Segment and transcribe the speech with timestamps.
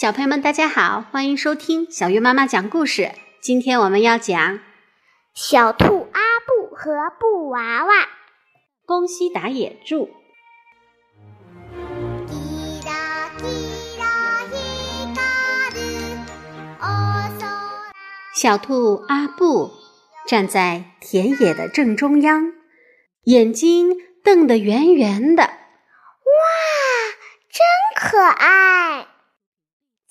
[0.00, 3.12] 小朋友们，大家好，欢迎收听小月妈妈讲故事。
[3.42, 4.54] 今天我们要讲
[5.34, 7.94] 《小兔阿布和布娃娃》。
[8.86, 10.08] 宫西达也著。
[18.34, 19.70] 小兔阿布
[20.26, 22.54] 站在田野的正中央，
[23.24, 23.90] 眼睛
[24.24, 25.42] 瞪得圆圆的。
[25.42, 25.50] 哇，
[27.52, 27.62] 真
[27.94, 29.08] 可爱！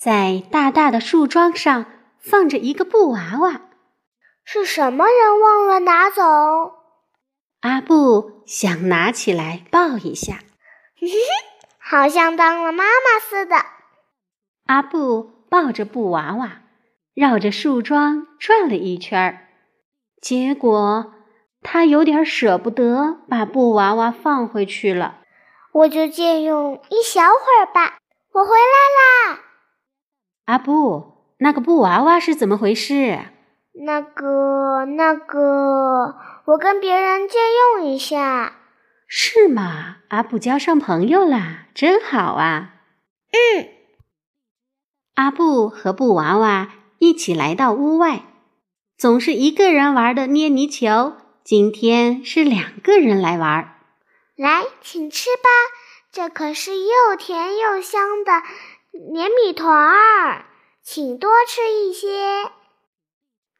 [0.00, 1.84] 在大大的树桩上
[2.18, 3.60] 放着一个布娃娃，
[4.44, 6.22] 是什么人忘了拿走？
[7.60, 10.38] 阿布想拿起来抱一下，
[11.78, 13.56] 好像当了妈妈似的。
[14.64, 16.62] 阿布抱着布娃娃，
[17.12, 19.48] 绕着树桩转了一圈儿，
[20.22, 21.12] 结果
[21.60, 25.18] 他有点舍不得把布娃娃放回去了。
[25.72, 27.28] 我就借用一小会
[27.60, 27.98] 儿吧，
[28.32, 29.40] 我回来啦。
[30.50, 33.20] 阿布，那个布娃娃是怎么回事？
[33.72, 37.38] 那个，那个，我跟别人借
[37.78, 38.54] 用一下。
[39.06, 39.98] 是吗？
[40.08, 42.74] 阿布交上朋友啦，真好啊。
[43.30, 43.68] 嗯。
[45.14, 48.22] 阿布和布娃娃一起来到屋外，
[48.98, 51.12] 总是一个人玩的捏泥球，
[51.44, 53.76] 今天是两个人来玩。
[54.34, 55.48] 来，请吃吧，
[56.10, 58.32] 这可是又甜又香的。
[58.92, 60.46] 黏米团儿，
[60.82, 62.50] 请多吃一些。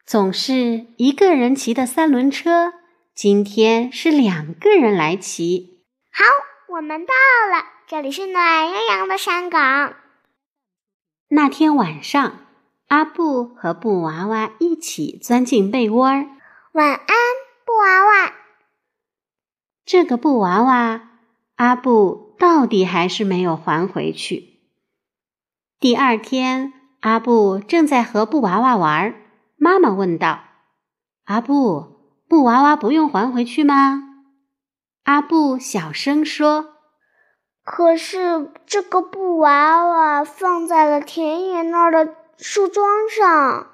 [0.05, 2.73] 总是一个人骑的三轮车，
[3.14, 5.84] 今天是两个人来骑。
[6.11, 6.25] 好，
[6.75, 7.14] 我们到
[7.56, 9.95] 了，这里是暖洋洋的山岗。
[11.28, 12.47] 那天晚上，
[12.89, 16.27] 阿布和布娃娃一起钻进被窝儿。
[16.73, 17.17] 晚安，
[17.64, 18.34] 布娃娃。
[19.84, 21.08] 这个布娃娃，
[21.55, 24.50] 阿布到底还是没有还回去。
[25.81, 29.14] 第二天，阿布正在和布娃娃玩，
[29.57, 30.41] 妈妈问道
[31.24, 31.96] ：“阿布，
[32.29, 34.02] 布娃娃不用还回去吗？”
[35.05, 36.74] 阿布小声说
[37.64, 43.68] ：“可是这个布娃娃放在了田野那儿的树桩上。”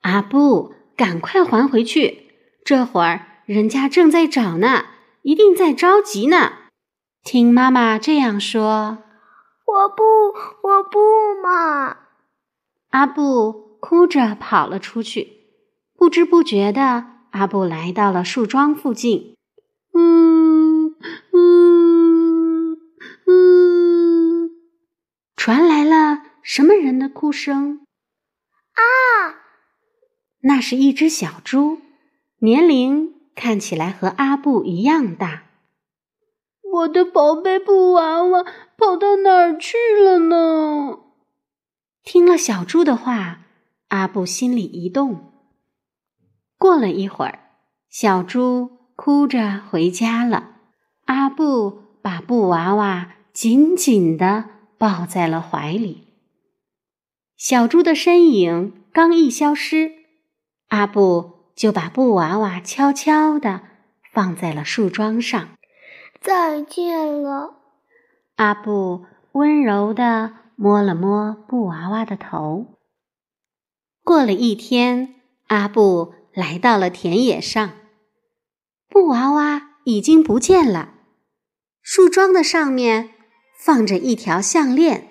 [0.00, 2.30] 阿布，赶快还回去！
[2.64, 4.86] 这会儿人家正在找呢，
[5.20, 6.52] 一定在着急呢。
[7.22, 9.09] 听妈妈这样说。
[9.70, 10.02] 我不，
[10.66, 10.98] 我不
[11.40, 11.96] 嘛！
[12.90, 15.38] 阿布哭着跑了出去。
[15.96, 19.36] 不知不觉的，阿布来到了树桩附近。
[19.94, 20.96] 嗯
[21.32, 22.76] 嗯
[23.26, 24.50] 嗯，
[25.36, 27.86] 传来了什么人的哭声？
[28.72, 28.82] 啊！
[30.42, 31.78] 那是一只小猪，
[32.40, 35.44] 年龄看起来和阿布一样大。
[36.72, 38.44] 我的宝贝布娃娃
[38.80, 41.00] 跑到哪儿去了呢？
[42.02, 43.40] 听了小猪的话，
[43.88, 45.34] 阿布心里一动。
[46.56, 47.40] 过了一会儿，
[47.90, 50.56] 小猪哭着回家了。
[51.04, 54.46] 阿布把布娃娃紧紧地
[54.78, 56.08] 抱在了怀里。
[57.36, 59.92] 小猪的身影刚一消失，
[60.68, 63.60] 阿布就把布娃娃悄悄地
[64.10, 65.50] 放在了树桩上。
[66.18, 67.59] 再见了，
[68.40, 72.78] 阿布温柔地摸了摸布娃娃的头。
[74.02, 75.16] 过了一天，
[75.48, 77.70] 阿布来到了田野上，
[78.88, 80.94] 布娃娃已经不见了。
[81.82, 83.10] 树桩的上面
[83.58, 85.08] 放着一条项链，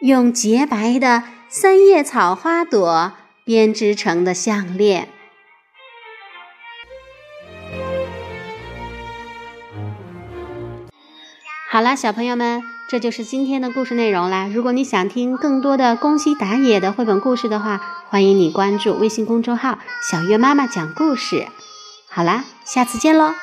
[0.00, 3.12] 用洁白的三叶草花朵
[3.44, 5.08] 编织成的项链。
[11.74, 14.46] 好啦，小朋友们，这就是今天的故事内容啦。
[14.46, 17.80] 如果你想听更多的宫西达也的绘本故事的话，
[18.10, 21.48] 欢迎你关注微信公众号“小月妈妈讲故事”。
[22.08, 23.34] 好啦，下次见喽。